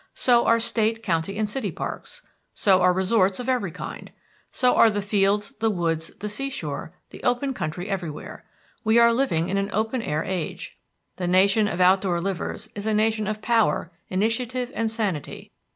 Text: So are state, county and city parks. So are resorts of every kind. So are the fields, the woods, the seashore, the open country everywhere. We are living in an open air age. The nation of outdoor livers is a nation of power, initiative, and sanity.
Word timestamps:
So 0.15 0.47
are 0.47 0.59
state, 0.59 1.03
county 1.03 1.37
and 1.37 1.47
city 1.47 1.71
parks. 1.71 2.23
So 2.55 2.81
are 2.81 2.91
resorts 2.91 3.39
of 3.39 3.47
every 3.47 3.69
kind. 3.69 4.11
So 4.51 4.73
are 4.73 4.89
the 4.89 4.99
fields, 4.99 5.51
the 5.59 5.69
woods, 5.69 6.07
the 6.21 6.27
seashore, 6.27 6.95
the 7.11 7.21
open 7.21 7.53
country 7.53 7.87
everywhere. 7.87 8.43
We 8.83 8.97
are 8.97 9.13
living 9.13 9.47
in 9.49 9.57
an 9.57 9.69
open 9.71 10.01
air 10.01 10.23
age. 10.23 10.75
The 11.17 11.27
nation 11.27 11.67
of 11.67 11.79
outdoor 11.79 12.19
livers 12.19 12.67
is 12.73 12.87
a 12.87 12.95
nation 12.95 13.27
of 13.27 13.43
power, 13.43 13.91
initiative, 14.09 14.71
and 14.73 14.89
sanity. 14.89 15.51